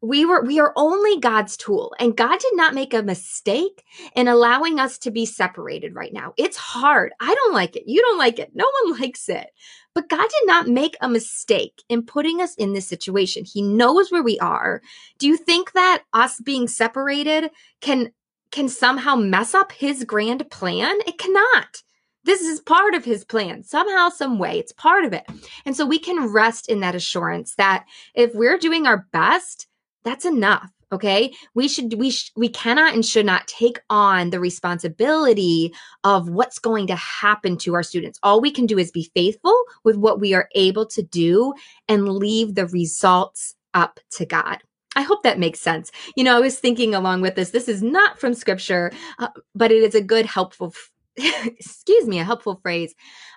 we 0.00 0.24
were 0.24 0.42
we 0.42 0.60
are 0.60 0.72
only 0.76 1.18
God's 1.18 1.56
tool 1.56 1.94
and 1.98 2.16
God 2.16 2.38
did 2.38 2.54
not 2.54 2.74
make 2.74 2.92
a 2.94 3.02
mistake 3.02 3.84
in 4.14 4.28
allowing 4.28 4.78
us 4.78 4.98
to 4.98 5.10
be 5.10 5.26
separated 5.26 5.94
right 5.94 6.12
now. 6.12 6.34
It's 6.36 6.56
hard. 6.56 7.12
I 7.20 7.34
don't 7.34 7.54
like 7.54 7.76
it. 7.76 7.84
You 7.86 8.00
don't 8.02 8.18
like 8.18 8.38
it. 8.38 8.50
No 8.54 8.70
one 8.82 9.00
likes 9.00 9.28
it. 9.28 9.48
But 9.94 10.08
God 10.08 10.28
did 10.28 10.46
not 10.46 10.66
make 10.66 10.96
a 11.00 11.08
mistake 11.08 11.82
in 11.88 12.02
putting 12.02 12.40
us 12.40 12.54
in 12.56 12.72
this 12.72 12.86
situation. 12.86 13.44
He 13.44 13.62
knows 13.62 14.10
where 14.10 14.24
we 14.24 14.38
are. 14.40 14.82
Do 15.18 15.26
you 15.28 15.36
think 15.36 15.72
that 15.72 16.02
us 16.12 16.40
being 16.40 16.68
separated 16.68 17.50
can 17.80 18.12
can 18.50 18.68
somehow 18.68 19.16
mess 19.16 19.54
up 19.54 19.72
his 19.72 20.04
grand 20.04 20.48
plan? 20.50 20.96
It 21.06 21.18
cannot. 21.18 21.82
This 22.24 22.40
is 22.40 22.60
part 22.60 22.94
of 22.94 23.04
his 23.04 23.24
plan. 23.24 23.62
Somehow, 23.62 24.08
some 24.08 24.38
way, 24.38 24.58
it's 24.58 24.72
part 24.72 25.04
of 25.04 25.12
it. 25.12 25.24
And 25.66 25.76
so 25.76 25.84
we 25.84 25.98
can 25.98 26.32
rest 26.32 26.68
in 26.68 26.80
that 26.80 26.94
assurance 26.94 27.54
that 27.56 27.84
if 28.14 28.34
we're 28.34 28.58
doing 28.58 28.86
our 28.86 29.06
best, 29.12 29.66
that's 30.04 30.24
enough 30.24 30.70
okay? 30.92 31.34
We 31.54 31.68
should 31.68 31.94
we 31.94 32.10
sh- 32.10 32.30
we 32.36 32.48
cannot 32.48 32.94
and 32.94 33.04
should 33.04 33.26
not 33.26 33.46
take 33.48 33.80
on 33.90 34.30
the 34.30 34.40
responsibility 34.40 35.74
of 36.04 36.28
what's 36.28 36.58
going 36.58 36.86
to 36.86 36.96
happen 36.96 37.56
to 37.58 37.74
our 37.74 37.82
students. 37.82 38.18
All 38.22 38.40
we 38.40 38.50
can 38.50 38.66
do 38.66 38.78
is 38.78 38.90
be 38.90 39.10
faithful 39.14 39.60
with 39.82 39.96
what 39.96 40.20
we 40.20 40.34
are 40.34 40.48
able 40.54 40.86
to 40.86 41.02
do 41.02 41.52
and 41.88 42.08
leave 42.08 42.54
the 42.54 42.66
results 42.68 43.54
up 43.74 43.98
to 44.12 44.24
god. 44.24 44.58
I 44.96 45.02
hope 45.02 45.24
that 45.24 45.40
makes 45.40 45.58
sense. 45.58 45.90
You 46.14 46.22
know, 46.22 46.36
I 46.36 46.40
was 46.40 46.58
thinking 46.60 46.94
along 46.94 47.20
with 47.20 47.34
this, 47.34 47.50
this 47.50 47.68
is 47.68 47.82
not 47.82 48.20
from 48.20 48.32
scripture, 48.32 48.92
uh, 49.18 49.28
but 49.52 49.72
it 49.72 49.82
is 49.82 49.96
a 49.96 50.00
good, 50.00 50.24
helpful 50.24 50.72
excuse 51.16 52.06
me, 52.06 52.18
a 52.18 52.24
helpful 52.24 52.56
phrase. 52.62 52.94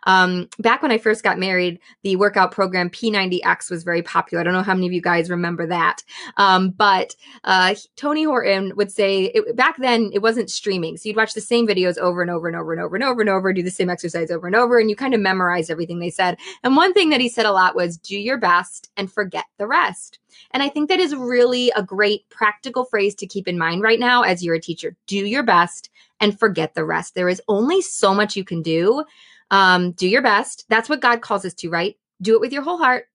Um, 0.08 0.50
back 0.60 0.82
when 0.82 0.92
I 0.92 0.98
first 0.98 1.24
got 1.24 1.38
married, 1.38 1.80
the 2.02 2.16
workout 2.16 2.52
program 2.52 2.90
P90X 2.90 3.70
was 3.70 3.84
very 3.84 4.02
popular. 4.02 4.42
I 4.42 4.44
don't 4.44 4.54
know 4.54 4.64
how 4.64 4.74
many 4.74 4.88
of 4.88 4.94
you 4.94 5.02
guys 5.02 5.30
remember 5.30 5.68
that. 5.68 6.04
Um, 6.38 6.72
but 6.72 7.16
uh, 7.44 7.76
Tony 7.96 8.24
Horton 8.24 8.74
would 8.76 8.92
say 8.92 9.26
it, 9.26 9.56
back 9.56 9.78
then 9.78 10.10
it 10.14 10.22
wasn't 10.22 10.50
streaming. 10.50 10.98
So 10.98 11.10
you'd 11.10 11.18
watch 11.18 11.34
the 11.34 11.42
same 11.42 11.68
videos 11.68 11.98
over 11.98 12.22
and 12.22 12.32
over 12.32 12.48
and 12.48 12.56
over 12.56 12.74
and 12.74 12.82
over 12.82 12.96
and 12.96 13.04
over 13.04 13.22
and 13.22 13.30
over, 13.30 13.54
do 13.54 13.62
the 13.62 13.70
same 13.70 13.90
exercise 13.90 14.32
over 14.32 14.48
and 14.48 14.56
over, 14.56 14.80
and 14.80 14.90
you 14.90 14.96
kind 14.96 15.14
of 15.14 15.20
memorize 15.20 15.70
everything 15.70 16.00
they 16.00 16.10
said. 16.10 16.38
And 16.64 16.76
one 16.76 16.94
thing 16.94 17.10
that 17.10 17.22
he 17.22 17.30
said 17.30 17.46
a 17.46 17.52
lot 17.52 17.76
was 17.76 17.98
do 17.98 18.18
your 18.18 18.38
best 18.38 18.90
and 18.98 19.12
forget 19.12 19.46
the 19.58 19.68
rest. 19.68 20.20
And 20.52 20.64
I 20.64 20.70
think 20.70 20.90
that 20.90 21.00
is 21.00 21.16
really 21.16 21.72
a 21.76 21.84
great 21.84 22.28
practical 22.30 22.86
phrase 22.86 23.16
to 23.16 23.28
keep 23.28 23.48
in 23.48 23.58
mind 23.58 23.82
right 23.82 24.00
now 24.00 24.24
as 24.24 24.44
you're 24.44 24.56
a 24.56 24.62
teacher. 24.62 24.96
Do 25.06 25.18
your 25.18 25.44
best 25.44 25.90
and 26.20 26.40
forget 26.40 26.74
the 26.74 26.86
rest. 26.86 27.16
There 27.16 27.30
is 27.30 27.42
only 27.48 27.82
so 27.82 28.14
much 28.14 28.36
you 28.36 28.44
can 28.44 28.62
do. 28.62 29.04
Um, 29.52 29.92
do 29.92 30.08
your 30.08 30.22
best. 30.22 30.66
That's 30.70 30.90
what 30.90 31.02
God 31.02 31.22
calls 31.22 31.46
us 31.46 31.54
to, 31.56 31.70
right? 31.70 31.96
Do 32.22 32.36
it 32.36 32.42
with 32.42 32.52
your 32.52 32.64
whole 32.64 32.78
heart, 32.78 33.06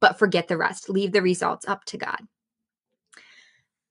but 0.00 0.18
forget 0.18 0.48
the 0.48 0.56
rest. 0.56 0.88
Leave 0.88 1.12
the 1.12 1.22
results 1.22 1.66
up 1.66 1.84
to 1.86 1.98
God. 1.98 2.20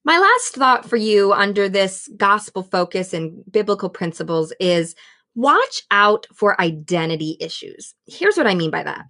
My 0.03 0.19
last 0.19 0.55
thought 0.55 0.89
for 0.89 0.95
you 0.95 1.33
under 1.33 1.67
this 1.67 2.09
gospel 2.15 2.63
focus 2.63 3.13
and 3.13 3.43
biblical 3.51 3.89
principles 3.89 4.53
is 4.59 4.95
watch 5.35 5.83
out 5.91 6.27
for 6.33 6.59
identity 6.61 7.35
issues. 7.41 7.93
Here's 8.05 8.37
what 8.37 8.47
I 8.47 8.55
mean 8.55 8.71
by 8.71 8.83
that. 8.83 9.05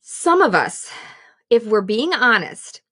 Some 0.00 0.42
of 0.42 0.54
us, 0.54 0.90
if 1.48 1.64
we're 1.64 1.80
being 1.80 2.12
honest, 2.12 2.82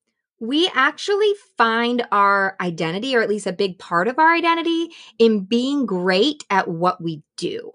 we 0.43 0.69
actually 0.75 1.33
find 1.57 2.05
our 2.11 2.57
identity, 2.61 3.15
or 3.15 3.23
at 3.23 3.29
least 3.29 3.47
a 3.47 3.53
big 3.53 3.79
part 3.79 4.09
of 4.09 4.19
our 4.19 4.35
identity, 4.35 4.89
in 5.21 5.45
being 5.45 5.87
great 5.87 6.43
at 6.51 6.67
what 6.67 7.01
we 7.01 7.23
do. 7.37 7.71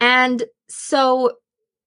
And 0.00 0.42
so 0.70 1.32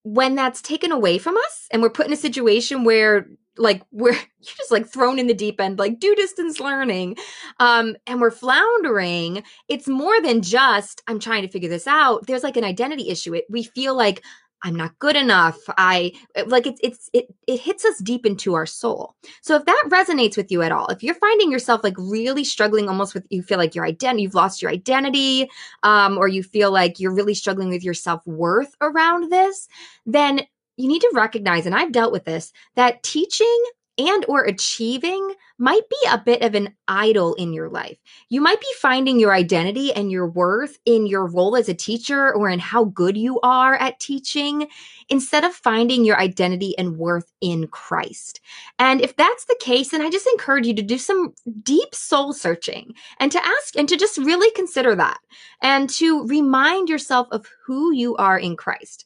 when 0.03 0.35
that's 0.35 0.61
taken 0.61 0.91
away 0.91 1.17
from 1.17 1.37
us 1.37 1.67
and 1.71 1.81
we're 1.81 1.89
put 1.89 2.05
in 2.05 2.13
a 2.13 2.17
situation 2.17 2.83
where 2.83 3.25
like 3.57 3.81
we're 3.91 4.17
just 4.43 4.69
like 4.69 4.87
thrown 4.87 5.17
in 5.17 5.25
the 5.25 5.33
deep 5.33 5.59
end 5.59 5.77
like 5.77 5.99
do 5.99 6.15
distance 6.15 6.59
learning 6.59 7.15
um 7.59 7.95
and 8.07 8.21
we're 8.21 8.31
floundering 8.31 9.43
it's 9.67 9.87
more 9.87 10.19
than 10.21 10.41
just 10.41 11.03
i'm 11.05 11.19
trying 11.19 11.43
to 11.43 11.49
figure 11.49 11.69
this 11.69 11.85
out 11.85 12.25
there's 12.25 12.43
like 12.43 12.57
an 12.57 12.63
identity 12.63 13.09
issue 13.09 13.35
it 13.35 13.43
we 13.49 13.61
feel 13.61 13.95
like 13.95 14.23
I'm 14.63 14.75
not 14.75 14.97
good 14.99 15.15
enough. 15.15 15.57
I 15.77 16.13
like 16.45 16.67
it's 16.67 16.79
it's 16.83 17.09
it 17.13 17.33
it 17.47 17.59
hits 17.59 17.83
us 17.83 17.97
deep 17.99 18.25
into 18.25 18.53
our 18.53 18.65
soul. 18.65 19.15
So 19.41 19.55
if 19.55 19.65
that 19.65 19.83
resonates 19.89 20.37
with 20.37 20.51
you 20.51 20.61
at 20.61 20.71
all, 20.71 20.87
if 20.87 21.01
you're 21.01 21.15
finding 21.15 21.51
yourself 21.51 21.83
like 21.83 21.95
really 21.97 22.43
struggling 22.43 22.87
almost 22.87 23.13
with 23.13 23.25
you 23.29 23.41
feel 23.41 23.57
like 23.57 23.73
your 23.73 23.85
identity, 23.85 24.23
you've 24.23 24.35
lost 24.35 24.61
your 24.61 24.71
identity, 24.71 25.49
um, 25.83 26.17
or 26.17 26.27
you 26.27 26.43
feel 26.43 26.71
like 26.71 26.99
you're 26.99 27.13
really 27.13 27.33
struggling 27.33 27.69
with 27.69 27.83
your 27.83 27.93
self-worth 27.95 28.75
around 28.81 29.31
this, 29.31 29.67
then 30.05 30.41
you 30.77 30.87
need 30.87 31.01
to 31.01 31.11
recognize, 31.13 31.65
and 31.65 31.75
I've 31.75 31.91
dealt 31.91 32.11
with 32.11 32.25
this, 32.25 32.53
that 32.75 33.03
teaching 33.03 33.63
and 33.97 34.25
or 34.27 34.43
achieving 34.43 35.33
might 35.57 35.87
be 35.89 36.09
a 36.09 36.17
bit 36.17 36.41
of 36.41 36.55
an 36.55 36.73
idol 36.87 37.35
in 37.35 37.53
your 37.53 37.69
life. 37.69 37.97
You 38.29 38.41
might 38.41 38.59
be 38.59 38.67
finding 38.79 39.19
your 39.19 39.33
identity 39.33 39.93
and 39.93 40.11
your 40.11 40.27
worth 40.27 40.79
in 40.85 41.05
your 41.05 41.27
role 41.27 41.55
as 41.55 41.69
a 41.69 41.73
teacher 41.73 42.33
or 42.33 42.49
in 42.49 42.57
how 42.57 42.85
good 42.85 43.15
you 43.15 43.39
are 43.41 43.75
at 43.75 43.99
teaching 43.99 44.67
instead 45.09 45.43
of 45.43 45.53
finding 45.53 46.03
your 46.03 46.19
identity 46.19 46.75
and 46.79 46.97
worth 46.97 47.31
in 47.41 47.67
Christ. 47.67 48.41
And 48.79 49.01
if 49.01 49.15
that's 49.15 49.45
the 49.45 49.59
case, 49.59 49.89
then 49.89 50.01
I 50.01 50.09
just 50.09 50.27
encourage 50.27 50.65
you 50.65 50.73
to 50.73 50.81
do 50.81 50.97
some 50.97 51.33
deep 51.61 51.93
soul 51.93 52.33
searching 52.33 52.95
and 53.19 53.31
to 53.31 53.45
ask 53.45 53.75
and 53.77 53.87
to 53.87 53.97
just 53.97 54.17
really 54.17 54.49
consider 54.51 54.95
that 54.95 55.19
and 55.61 55.89
to 55.91 56.25
remind 56.25 56.89
yourself 56.89 57.27
of 57.31 57.45
who 57.65 57.93
you 57.93 58.15
are 58.15 58.39
in 58.39 58.55
Christ. 58.55 59.05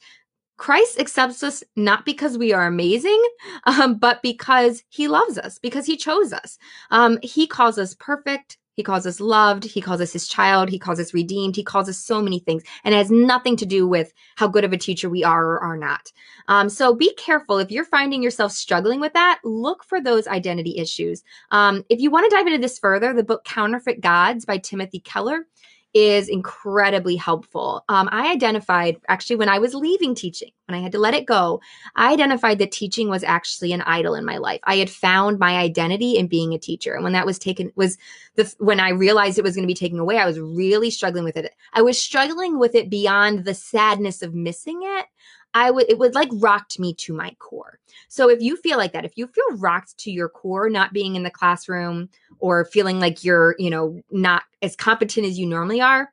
Christ 0.58 1.00
accepts 1.00 1.44
us 1.44 1.64
not 1.76 2.06
because 2.06 2.38
we 2.38 2.54
are 2.54 2.66
amazing, 2.66 3.22
um, 3.66 3.96
but 3.96 4.22
because 4.22 4.84
he 4.90 5.08
loves 5.08 5.38
us, 5.38 5.60
because 5.60 5.86
he 5.86 5.98
chose 5.98 6.32
us. 6.32 6.58
Um, 6.92 7.20
he 7.22 7.48
calls 7.48 7.78
us 7.78 7.96
perfect. 7.96 8.58
He 8.76 8.84
calls 8.84 9.06
us 9.08 9.22
loved. 9.22 9.64
He 9.64 9.80
calls 9.80 10.02
us 10.02 10.12
his 10.12 10.28
child. 10.28 10.70
He 10.70 10.80
calls 10.80 11.00
us 11.00 11.14
redeemed. 11.14 11.56
He 11.56 11.64
calls 11.64 11.88
us 11.88 11.98
so 11.98 12.22
many 12.22 12.40
things. 12.40 12.64
And 12.84 12.94
it 12.94 12.98
has 12.98 13.10
nothing 13.10 13.56
to 13.58 13.66
do 13.66 13.88
with 13.88 14.14
how 14.36 14.48
good 14.48 14.66
of 14.66 14.74
a 14.74 14.78
teacher 14.78 15.10
we 15.10 15.24
are 15.24 15.46
or 15.46 15.60
are 15.64 15.78
not. 15.78 16.12
Um, 16.50 16.68
so 16.68 16.94
be 16.94 17.14
careful. 17.14 17.58
If 17.58 17.72
you're 17.72 17.86
finding 17.86 18.22
yourself 18.22 18.52
struggling 18.52 19.00
with 19.00 19.14
that, 19.14 19.40
look 19.46 19.84
for 19.86 20.02
those 20.02 20.28
identity 20.28 20.78
issues. 20.78 21.24
Um, 21.52 21.86
if 21.90 22.02
you 22.02 22.12
want 22.12 22.30
to 22.30 22.36
dive 22.36 22.48
into 22.48 22.60
this 22.60 22.78
further, 22.78 23.14
the 23.14 23.24
book 23.24 23.46
Counterfeit 23.46 24.02
Gods 24.02 24.44
by 24.44 24.58
Timothy 24.58 25.00
Keller 25.00 25.48
is 25.96 26.28
incredibly 26.28 27.16
helpful. 27.16 27.86
Um, 27.88 28.10
I 28.12 28.30
identified 28.30 28.98
actually 29.08 29.38
when 29.38 29.48
I 29.48 29.60
was 29.60 29.74
leaving 29.74 30.14
teaching, 30.14 30.52
when 30.68 30.78
I 30.78 30.82
had 30.82 30.92
to 30.92 31.00
let 31.00 31.14
it 31.14 31.25
go, 31.25 31.62
I 31.96 32.12
identified 32.12 32.60
that 32.60 32.74
teaching 32.74 33.08
was 33.08 33.24
actually 33.24 33.72
an 33.72 33.82
idol 33.84 34.14
in 34.14 34.25
my 34.25 34.38
life. 34.38 34.60
I 34.66 34.75
had 34.75 34.90
found 34.90 35.40
my 35.40 35.56
identity 35.56 36.18
in 36.18 36.28
being 36.28 36.54
a 36.54 36.60
teacher. 36.60 36.94
And 36.94 37.04
when 37.06 37.14
that 37.14 37.25
was 37.25 37.40
taken, 37.40 37.72
was 37.75 37.98
the, 38.36 38.54
when 38.58 38.82
I 38.82 38.90
realized 38.90 39.40
it 39.40 39.44
was 39.46 39.56
going 39.56 39.64
to 39.64 39.68
be 39.68 39.74
taken 39.74 39.98
away, 39.98 40.18
I 40.18 40.25
was 40.25 40.38
really 40.38 40.92
struggling 40.92 41.24
with 41.24 41.38
it. 41.38 41.54
I 41.74 41.82
was 41.82 41.98
struggling 41.98 42.60
with 42.60 42.75
it 42.75 42.90
beyond 42.90 43.46
the 43.46 43.54
sadness 43.54 44.22
of 44.22 44.36
missing 44.36 44.82
it. 44.84 45.06
I 45.56 45.72
would, 45.72 45.90
it 45.90 45.98
would 45.98 46.14
like 46.14 46.30
rocked 46.34 46.78
me 46.80 46.94
to 46.96 47.14
my 47.14 47.36
core. 47.40 47.80
So 48.10 48.30
if 48.30 48.42
you 48.42 48.58
feel 48.58 48.78
like 48.78 48.92
that, 48.92 49.06
if 49.06 49.18
you 49.18 49.26
feel 49.28 49.58
rocked 49.58 49.98
to 50.00 50.12
your 50.12 50.30
core, 50.30 50.70
not 50.70 50.94
being 50.94 51.16
in 51.16 51.24
the 51.24 51.32
classroom 51.32 52.10
or 52.40 52.66
feeling 52.66 53.00
like 53.00 53.24
you're, 53.24 53.56
you 53.58 53.70
know, 53.70 54.02
not 54.12 54.44
as 54.62 54.76
competent 54.76 55.26
as 55.26 55.40
you 55.40 55.48
normally 55.48 55.80
are, 55.80 56.12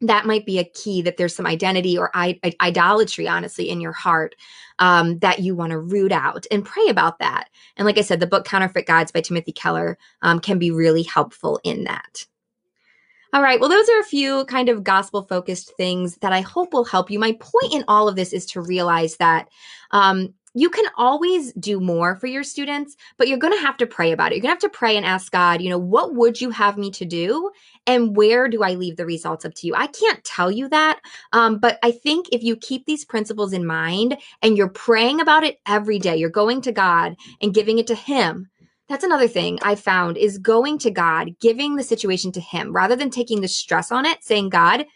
that 0.00 0.26
might 0.26 0.46
be 0.46 0.60
a 0.60 0.64
key 0.64 1.02
that 1.02 1.16
there's 1.16 1.34
some 1.34 1.46
identity 1.46 1.98
or 1.98 2.10
I- 2.14 2.38
idolatry, 2.60 3.26
honestly, 3.26 3.68
in 3.68 3.80
your 3.80 3.92
heart 3.92 4.36
um, 4.78 5.18
that 5.18 5.40
you 5.40 5.56
want 5.56 5.72
to 5.72 5.78
root 5.78 6.12
out 6.12 6.46
and 6.52 6.64
pray 6.64 6.86
about 6.88 7.18
that. 7.18 7.48
And 7.76 7.84
like 7.84 7.98
I 7.98 8.02
said, 8.02 8.20
the 8.20 8.26
book 8.28 8.44
Counterfeit 8.44 8.86
Gods 8.86 9.10
by 9.10 9.22
Timothy 9.22 9.50
Keller 9.50 9.98
um, 10.22 10.38
can 10.38 10.60
be 10.60 10.70
really 10.70 11.02
helpful 11.02 11.58
in 11.64 11.82
that. 11.84 12.26
All 13.32 13.42
right. 13.42 13.60
Well, 13.60 13.68
those 13.68 13.88
are 13.90 14.00
a 14.00 14.04
few 14.04 14.46
kind 14.46 14.70
of 14.70 14.82
gospel 14.82 15.22
focused 15.22 15.76
things 15.76 16.16
that 16.22 16.32
I 16.32 16.40
hope 16.40 16.72
will 16.72 16.84
help 16.84 17.10
you. 17.10 17.18
My 17.18 17.32
point 17.32 17.74
in 17.74 17.84
all 17.86 18.08
of 18.08 18.16
this 18.16 18.32
is 18.32 18.46
to 18.46 18.62
realize 18.62 19.16
that 19.18 19.48
um, 19.90 20.32
you 20.54 20.70
can 20.70 20.86
always 20.96 21.52
do 21.52 21.78
more 21.78 22.16
for 22.16 22.26
your 22.26 22.42
students, 22.42 22.96
but 23.18 23.28
you're 23.28 23.38
going 23.38 23.52
to 23.52 23.60
have 23.60 23.76
to 23.76 23.86
pray 23.86 24.12
about 24.12 24.32
it. 24.32 24.36
You're 24.36 24.42
going 24.42 24.56
to 24.56 24.64
have 24.64 24.72
to 24.72 24.76
pray 24.76 24.96
and 24.96 25.04
ask 25.04 25.30
God, 25.30 25.60
you 25.60 25.68
know, 25.68 25.78
what 25.78 26.14
would 26.14 26.40
you 26.40 26.48
have 26.50 26.78
me 26.78 26.90
to 26.92 27.04
do? 27.04 27.50
And 27.86 28.16
where 28.16 28.48
do 28.48 28.62
I 28.62 28.72
leave 28.74 28.96
the 28.96 29.04
results 29.04 29.44
up 29.44 29.54
to 29.56 29.66
you? 29.66 29.74
I 29.74 29.88
can't 29.88 30.24
tell 30.24 30.50
you 30.50 30.68
that. 30.70 31.00
Um, 31.32 31.58
but 31.58 31.78
I 31.82 31.90
think 31.90 32.28
if 32.32 32.42
you 32.42 32.56
keep 32.56 32.86
these 32.86 33.04
principles 33.04 33.52
in 33.52 33.66
mind 33.66 34.16
and 34.40 34.56
you're 34.56 34.68
praying 34.68 35.20
about 35.20 35.44
it 35.44 35.60
every 35.66 35.98
day, 35.98 36.16
you're 36.16 36.30
going 36.30 36.62
to 36.62 36.72
God 36.72 37.14
and 37.42 37.52
giving 37.54 37.78
it 37.78 37.86
to 37.88 37.94
Him, 37.94 38.48
that's 38.88 39.04
another 39.04 39.28
thing 39.28 39.58
I 39.62 39.74
found 39.74 40.16
is 40.16 40.38
going 40.38 40.78
to 40.78 40.90
God, 40.90 41.38
giving 41.40 41.76
the 41.76 41.82
situation 41.82 42.32
to 42.32 42.40
Him 42.40 42.72
rather 42.72 42.96
than 42.96 43.10
taking 43.10 43.40
the 43.40 43.48
stress 43.48 43.92
on 43.92 44.06
it, 44.06 44.24
saying, 44.24 44.48
God, 44.48 44.86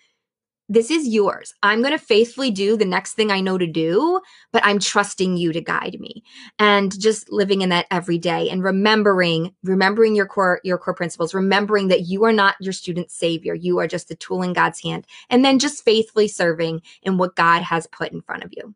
this 0.68 0.90
is 0.90 1.06
yours. 1.06 1.52
I'm 1.62 1.82
going 1.82 1.92
to 1.92 1.98
faithfully 1.98 2.50
do 2.50 2.78
the 2.78 2.86
next 2.86 3.12
thing 3.12 3.30
I 3.30 3.40
know 3.40 3.58
to 3.58 3.66
do, 3.66 4.20
but 4.52 4.64
I'm 4.64 4.78
trusting 4.78 5.36
you 5.36 5.52
to 5.52 5.60
guide 5.60 5.98
me 6.00 6.22
and 6.58 6.98
just 6.98 7.30
living 7.30 7.60
in 7.60 7.68
that 7.68 7.86
every 7.90 8.16
day 8.16 8.48
and 8.48 8.62
remembering, 8.62 9.54
remembering 9.62 10.14
your 10.14 10.24
core, 10.24 10.60
your 10.64 10.78
core 10.78 10.94
principles, 10.94 11.34
remembering 11.34 11.88
that 11.88 12.06
you 12.06 12.24
are 12.24 12.32
not 12.32 12.56
your 12.58 12.72
student's 12.72 13.14
savior. 13.14 13.54
You 13.54 13.80
are 13.80 13.86
just 13.86 14.10
a 14.10 14.14
tool 14.14 14.42
in 14.42 14.54
God's 14.54 14.82
hand. 14.82 15.06
And 15.28 15.44
then 15.44 15.58
just 15.58 15.84
faithfully 15.84 16.28
serving 16.28 16.80
in 17.02 17.18
what 17.18 17.36
God 17.36 17.62
has 17.62 17.86
put 17.88 18.12
in 18.12 18.22
front 18.22 18.44
of 18.44 18.54
you. 18.56 18.74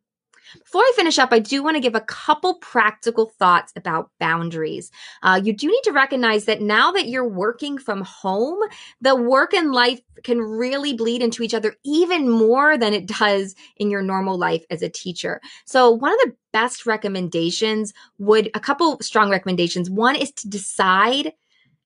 Before 0.64 0.82
I 0.82 0.92
finish 0.96 1.18
up, 1.18 1.32
I 1.32 1.38
do 1.38 1.62
want 1.62 1.76
to 1.76 1.80
give 1.80 1.94
a 1.94 2.00
couple 2.00 2.54
practical 2.54 3.26
thoughts 3.38 3.72
about 3.76 4.10
boundaries. 4.18 4.90
Uh, 5.22 5.40
you 5.42 5.52
do 5.52 5.68
need 5.68 5.82
to 5.84 5.92
recognize 5.92 6.44
that 6.46 6.60
now 6.60 6.92
that 6.92 7.08
you're 7.08 7.28
working 7.28 7.78
from 7.78 8.02
home, 8.02 8.58
the 9.00 9.16
work 9.16 9.54
and 9.54 9.72
life 9.72 10.00
can 10.22 10.40
really 10.40 10.92
bleed 10.92 11.22
into 11.22 11.42
each 11.42 11.54
other 11.54 11.74
even 11.84 12.28
more 12.28 12.76
than 12.78 12.92
it 12.92 13.06
does 13.06 13.54
in 13.76 13.90
your 13.90 14.02
normal 14.02 14.38
life 14.38 14.64
as 14.70 14.82
a 14.82 14.88
teacher. 14.88 15.40
So, 15.64 15.90
one 15.90 16.12
of 16.12 16.18
the 16.20 16.34
best 16.52 16.86
recommendations 16.86 17.92
would 18.18 18.50
a 18.54 18.60
couple 18.60 18.98
strong 19.00 19.30
recommendations. 19.30 19.90
One 19.90 20.16
is 20.16 20.32
to 20.32 20.48
decide 20.48 21.32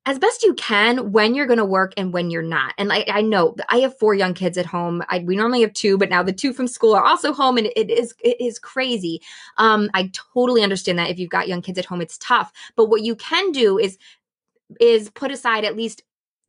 as 0.06 0.18
best 0.18 0.42
you 0.42 0.54
can 0.54 1.12
when 1.12 1.34
you're 1.34 1.46
going 1.46 1.58
to 1.58 1.64
work 1.64 1.92
and 1.96 2.12
when 2.12 2.30
you're 2.30 2.42
not. 2.42 2.72
And 2.78 2.92
I, 2.92 3.04
I 3.08 3.20
know 3.20 3.54
I 3.68 3.78
have 3.78 3.98
four 3.98 4.14
young 4.14 4.32
kids 4.32 4.56
at 4.56 4.66
home. 4.66 5.02
I, 5.08 5.20
we 5.20 5.36
normally 5.36 5.60
have 5.60 5.74
two, 5.74 5.98
but 5.98 6.08
now 6.08 6.22
the 6.22 6.32
two 6.32 6.52
from 6.52 6.66
school 6.66 6.94
are 6.94 7.04
also 7.04 7.32
home, 7.32 7.58
and 7.58 7.66
it 7.76 7.90
is 7.90 8.14
it 8.24 8.40
is 8.40 8.58
crazy. 8.58 9.20
Um, 9.58 9.90
I 9.94 10.10
totally 10.34 10.62
understand 10.62 10.98
that 10.98 11.10
if 11.10 11.18
you've 11.18 11.30
got 11.30 11.48
young 11.48 11.62
kids 11.62 11.78
at 11.78 11.84
home, 11.84 12.00
it's 12.00 12.18
tough. 12.18 12.52
But 12.76 12.86
what 12.86 13.02
you 13.02 13.14
can 13.16 13.52
do 13.52 13.78
is 13.78 13.98
is 14.80 15.10
put 15.10 15.30
aside 15.30 15.64
at 15.64 15.76
least 15.76 16.02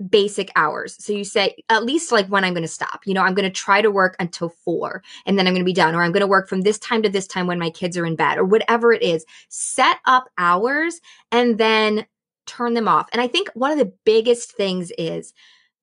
basic 0.10 0.52
hours. 0.56 0.96
So 1.04 1.14
you 1.14 1.24
say 1.24 1.56
at 1.70 1.84
least 1.84 2.12
like 2.12 2.28
when 2.28 2.44
I'm 2.44 2.54
going 2.54 2.64
to 2.64 2.68
stop. 2.68 3.02
You 3.06 3.14
know, 3.14 3.22
I'm 3.22 3.34
going 3.34 3.48
to 3.48 3.52
try 3.52 3.82
to 3.82 3.92
work 3.92 4.16
until 4.20 4.50
4 4.50 5.04
and 5.26 5.38
then 5.38 5.48
I'm 5.48 5.54
going 5.54 5.62
to 5.62 5.66
be 5.66 5.74
done 5.74 5.96
or 5.96 6.02
I'm 6.02 6.12
going 6.12 6.22
to 6.22 6.28
work 6.28 6.50
from 6.50 6.62
this 6.62 6.80
time 6.80 7.04
to 7.04 7.10
this 7.10 7.28
time 7.28 7.48
when 7.48 7.60
my 7.60 7.70
kids 7.70 7.98
are 7.98 8.06
in 8.06 8.16
bed 8.16 8.38
or 8.38 8.46
whatever 8.46 8.92
it 8.94 9.04
is. 9.04 9.26
Set 9.50 9.98
up 10.06 10.30
hours 10.38 11.02
and 11.32 11.58
then 11.58 12.06
turn 12.52 12.74
them 12.74 12.88
off. 12.88 13.08
And 13.14 13.22
I 13.22 13.28
think 13.28 13.50
one 13.54 13.72
of 13.72 13.78
the 13.78 13.94
biggest 14.06 14.52
things 14.52 14.92
is 14.98 15.34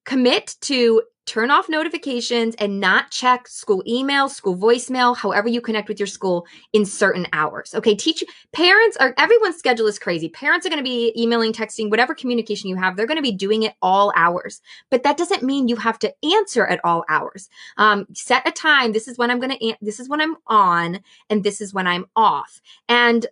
commit 0.05 0.57
to 0.63 1.03
turn 1.27 1.51
off 1.51 1.69
notifications 1.69 2.55
and 2.55 2.81
not 2.81 3.11
check 3.11 3.47
school 3.47 3.83
email, 3.87 4.31
school 4.31 4.57
voicemail, 4.57 5.15
however 5.15 5.47
you 5.47 5.61
connect 5.61 5.87
with 5.87 6.01
your 6.01 6.07
school 6.07 6.47
in 6.73 6.87
certain 6.87 7.27
hours. 7.35 7.75
Okay. 7.75 7.95
Teach 7.95 8.25
parents 8.55 8.97
are 8.97 9.13
everyone's 9.19 9.57
schedule 9.57 9.87
is 9.87 9.99
crazy. 9.99 10.31
Parents 10.31 10.65
are 10.65 10.71
going 10.71 10.83
to 10.83 10.91
be 10.91 11.13
emailing, 11.15 11.53
texting, 11.53 11.91
whatever 11.91 12.15
communication 12.15 12.71
you 12.71 12.77
have, 12.77 12.97
they're 12.97 13.07
going 13.07 13.19
to 13.19 13.23
be 13.23 13.33
doing 13.33 13.63
it 13.63 13.75
all 13.83 14.11
hours. 14.17 14.63
But 14.91 15.03
that 15.03 15.19
doesn't 15.19 15.43
mean 15.43 15.69
you 15.69 15.77
have 15.77 15.99
to 15.99 16.15
answer 16.25 16.67
at 16.67 16.81
all 16.83 17.05
hours. 17.11 17.51
Um, 17.77 18.07
set 18.15 18.49
a 18.49 18.51
time. 18.51 18.93
This 18.93 19.07
is 19.07 19.19
when 19.19 19.31
I'm 19.31 19.39
going 19.39 19.59
to, 19.59 19.77
this 19.83 20.01
is 20.01 20.09
when 20.09 20.23
I'm 20.23 20.37
on 20.47 21.01
and 21.29 21.45
this 21.45 21.61
is 21.61 21.75
when 21.75 21.87
I'm 21.87 22.07
off. 22.17 22.63
And 22.89 23.27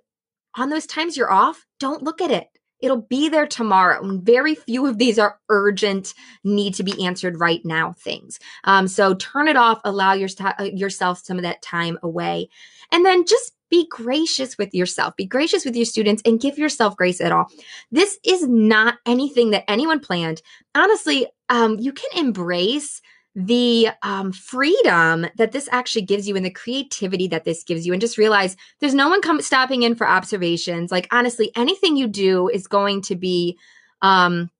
on 0.55 0.69
those 0.69 0.87
times 0.87 1.16
you're 1.16 1.33
off, 1.33 1.64
don't 1.81 2.02
look 2.02 2.21
at 2.21 2.31
it 2.31 2.49
It'll 2.80 3.02
be 3.02 3.28
there 3.28 3.47
tomorrow. 3.47 4.02
And 4.02 4.23
Very 4.23 4.54
few 4.54 4.87
of 4.87 4.99
these 4.99 5.18
are 5.18 5.38
urgent, 5.49 6.14
need 6.45 6.75
to 6.75 6.83
be 6.83 7.04
answered 7.04 7.40
right 7.40 7.64
now 7.64 7.92
things. 7.92 8.38
Um, 8.64 8.88
so 8.88 9.14
turn 9.14 9.49
it 9.49 9.56
off, 9.56 9.80
allow 9.85 10.12
your, 10.12 10.28
uh, 10.40 10.64
yourself 10.64 11.23
some 11.25 11.38
of 11.38 11.42
that 11.42 11.62
time 11.62 11.99
away. 12.02 12.49
And 12.92 13.04
then 13.04 13.25
just 13.26 13.52
be 13.71 13.87
gracious 13.90 14.56
with 14.59 14.75
yourself, 14.75 15.16
be 15.16 15.26
gracious 15.26 15.64
with 15.64 15.75
your 15.75 15.85
students, 15.85 16.23
and 16.25 16.40
give 16.40 16.59
yourself 16.59 16.97
grace 16.97 17.21
at 17.21 17.33
all. 17.33 17.47
This 17.90 18.18
is 18.25 18.47
not 18.47 18.99
anything 19.06 19.50
that 19.50 19.68
anyone 19.68 20.00
planned. 20.00 20.42
Honestly, 20.75 21.26
um, 21.49 21.78
you 21.78 21.92
can 21.92 22.11
embrace 22.16 23.00
the 23.38 23.90
um, 24.02 24.33
freedom 24.33 25.26
that 25.37 25.52
this 25.52 25.69
actually 25.71 26.00
gives 26.00 26.26
you 26.26 26.37
and 26.37 26.45
the 26.45 26.50
creativity 26.50 27.28
that 27.28 27.45
this 27.45 27.62
gives 27.64 27.87
you 27.87 27.93
and 27.93 28.00
just 28.00 28.16
realize 28.16 28.57
there's 28.81 28.95
no 28.95 29.11
one 29.11 29.21
come 29.21 29.43
stopping 29.43 29.83
in 29.83 29.95
for 29.95 30.09
observations. 30.09 30.90
Like 30.90 31.07
honestly 31.11 31.52
anything 31.55 31.99
you 31.99 32.09
do 32.09 32.49
is 32.49 32.66
going 32.66 33.02
to 33.02 33.14
be 33.14 33.59
um 34.00 34.50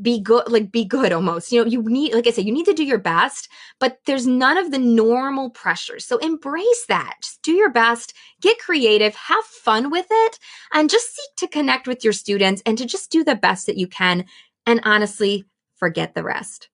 be 0.00 0.20
good 0.20 0.44
like 0.46 0.70
be 0.70 0.84
good 0.84 1.12
almost. 1.12 1.50
You 1.50 1.64
know 1.64 1.70
you 1.70 1.82
need 1.82 2.14
like 2.14 2.28
i 2.28 2.30
said 2.30 2.44
you 2.44 2.52
need 2.52 2.66
to 2.66 2.72
do 2.72 2.84
your 2.84 2.98
best 2.98 3.48
but 3.80 3.98
there's 4.06 4.28
none 4.28 4.58
of 4.58 4.70
the 4.70 4.78
normal 4.78 5.50
pressures. 5.50 6.04
So 6.04 6.18
embrace 6.18 6.84
that. 6.88 7.16
Just 7.20 7.42
do 7.42 7.50
your 7.50 7.70
best 7.70 8.14
get 8.40 8.60
creative 8.60 9.16
have 9.16 9.44
fun 9.44 9.90
with 9.90 10.06
it 10.08 10.38
and 10.72 10.88
just 10.88 11.16
seek 11.16 11.30
to 11.38 11.48
connect 11.48 11.88
with 11.88 12.04
your 12.04 12.12
students 12.12 12.62
and 12.64 12.78
to 12.78 12.86
just 12.86 13.10
do 13.10 13.24
the 13.24 13.34
best 13.34 13.66
that 13.66 13.76
you 13.76 13.88
can 13.88 14.24
and 14.66 14.80
honestly 14.84 15.46
forget 15.74 16.14
the 16.14 16.22
rest 16.22 16.68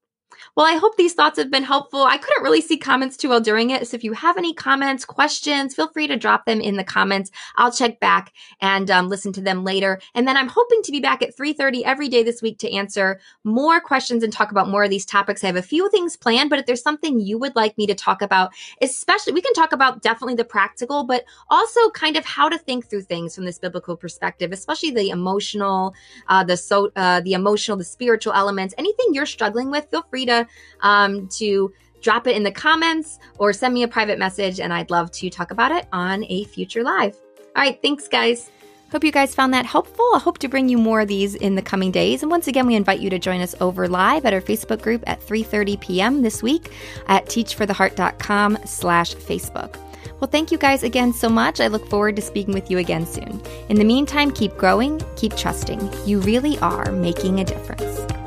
well, 0.58 0.66
I 0.66 0.76
hope 0.76 0.96
these 0.96 1.14
thoughts 1.14 1.38
have 1.38 1.52
been 1.52 1.62
helpful. 1.62 2.02
I 2.02 2.18
couldn't 2.18 2.42
really 2.42 2.60
see 2.60 2.78
comments 2.78 3.16
too 3.16 3.28
well 3.28 3.40
during 3.40 3.70
it. 3.70 3.86
So 3.86 3.94
if 3.94 4.02
you 4.02 4.12
have 4.14 4.36
any 4.36 4.52
comments, 4.52 5.04
questions, 5.04 5.72
feel 5.72 5.86
free 5.86 6.08
to 6.08 6.16
drop 6.16 6.46
them 6.46 6.60
in 6.60 6.76
the 6.76 6.82
comments. 6.82 7.30
I'll 7.54 7.70
check 7.70 8.00
back 8.00 8.32
and 8.60 8.90
um, 8.90 9.08
listen 9.08 9.32
to 9.34 9.40
them 9.40 9.62
later. 9.62 10.00
And 10.16 10.26
then 10.26 10.36
I'm 10.36 10.48
hoping 10.48 10.82
to 10.82 10.90
be 10.90 10.98
back 10.98 11.22
at 11.22 11.36
3.30 11.36 11.82
every 11.84 12.08
day 12.08 12.24
this 12.24 12.42
week 12.42 12.58
to 12.58 12.74
answer 12.74 13.20
more 13.44 13.80
questions 13.80 14.24
and 14.24 14.32
talk 14.32 14.50
about 14.50 14.68
more 14.68 14.82
of 14.82 14.90
these 14.90 15.06
topics. 15.06 15.44
I 15.44 15.46
have 15.46 15.54
a 15.54 15.62
few 15.62 15.88
things 15.90 16.16
planned, 16.16 16.50
but 16.50 16.58
if 16.58 16.66
there's 16.66 16.82
something 16.82 17.20
you 17.20 17.38
would 17.38 17.54
like 17.54 17.78
me 17.78 17.86
to 17.86 17.94
talk 17.94 18.20
about, 18.20 18.50
especially 18.82 19.34
we 19.34 19.42
can 19.42 19.54
talk 19.54 19.70
about 19.70 20.02
definitely 20.02 20.34
the 20.34 20.44
practical, 20.44 21.04
but 21.04 21.24
also 21.50 21.88
kind 21.90 22.16
of 22.16 22.24
how 22.24 22.48
to 22.48 22.58
think 22.58 22.90
through 22.90 23.02
things 23.02 23.32
from 23.32 23.44
this 23.44 23.60
biblical 23.60 23.96
perspective, 23.96 24.50
especially 24.50 24.90
the 24.90 25.10
emotional, 25.10 25.94
uh, 26.26 26.42
the 26.42 26.56
so, 26.56 26.90
uh, 26.96 27.20
the 27.20 27.34
emotional, 27.34 27.76
the 27.76 27.84
spiritual 27.84 28.32
elements, 28.32 28.74
anything 28.76 29.06
you're 29.12 29.24
struggling 29.24 29.70
with, 29.70 29.88
feel 29.88 30.02
free 30.10 30.26
to 30.26 30.47
um, 30.80 31.28
to 31.28 31.72
drop 32.00 32.26
it 32.26 32.36
in 32.36 32.42
the 32.42 32.52
comments 32.52 33.18
or 33.38 33.52
send 33.52 33.74
me 33.74 33.82
a 33.82 33.88
private 33.88 34.18
message, 34.18 34.60
and 34.60 34.72
I'd 34.72 34.90
love 34.90 35.10
to 35.12 35.30
talk 35.30 35.50
about 35.50 35.72
it 35.72 35.86
on 35.92 36.24
a 36.28 36.44
future 36.44 36.82
live. 36.82 37.16
All 37.56 37.62
right, 37.62 37.80
thanks, 37.82 38.08
guys. 38.08 38.50
Hope 38.90 39.04
you 39.04 39.12
guys 39.12 39.34
found 39.34 39.52
that 39.52 39.66
helpful. 39.66 40.08
I 40.14 40.18
hope 40.18 40.38
to 40.38 40.48
bring 40.48 40.70
you 40.70 40.78
more 40.78 41.02
of 41.02 41.08
these 41.08 41.34
in 41.34 41.56
the 41.56 41.62
coming 41.62 41.90
days. 41.90 42.22
And 42.22 42.30
once 42.30 42.46
again, 42.46 42.66
we 42.66 42.74
invite 42.74 43.00
you 43.00 43.10
to 43.10 43.18
join 43.18 43.42
us 43.42 43.54
over 43.60 43.86
live 43.86 44.24
at 44.24 44.32
our 44.32 44.40
Facebook 44.40 44.80
group 44.80 45.04
at 45.06 45.20
3.30 45.20 45.78
p.m. 45.80 46.22
this 46.22 46.42
week 46.42 46.72
at 47.06 47.26
teachfortheheart.com 47.26 48.58
slash 48.64 49.14
Facebook. 49.14 49.76
Well, 50.20 50.30
thank 50.30 50.50
you 50.50 50.56
guys 50.58 50.82
again 50.82 51.12
so 51.12 51.28
much. 51.28 51.60
I 51.60 51.68
look 51.68 51.86
forward 51.88 52.16
to 52.16 52.22
speaking 52.22 52.54
with 52.54 52.70
you 52.70 52.78
again 52.78 53.04
soon. 53.04 53.42
In 53.68 53.76
the 53.76 53.84
meantime, 53.84 54.30
keep 54.30 54.56
growing, 54.56 55.02
keep 55.16 55.36
trusting. 55.36 55.90
You 56.06 56.20
really 56.20 56.58
are 56.60 56.90
making 56.90 57.40
a 57.40 57.44
difference. 57.44 58.17